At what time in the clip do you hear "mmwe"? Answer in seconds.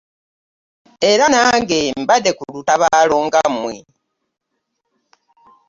3.51-3.73